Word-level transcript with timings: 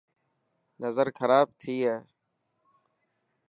نظر 0.83 1.07
خراب 1.17 1.47
شي 1.61 1.75
هي. 1.87 1.95